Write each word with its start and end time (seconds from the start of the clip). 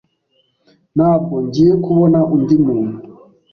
Ntabwo 0.95 1.35
ngiye 1.45 1.73
kubona 1.85 2.19
undi 2.35 2.55
muntu. 2.65 2.95